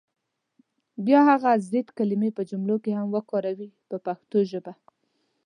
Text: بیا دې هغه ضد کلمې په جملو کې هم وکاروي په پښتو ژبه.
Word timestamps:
بیا 1.05 1.19
دې 1.23 1.27
هغه 1.29 1.51
ضد 1.69 1.87
کلمې 1.97 2.29
په 2.37 2.41
جملو 2.49 2.75
کې 2.83 2.91
هم 2.99 3.07
وکاروي 3.15 3.69
په 3.89 3.97
پښتو 4.05 4.37
ژبه. 4.51 4.73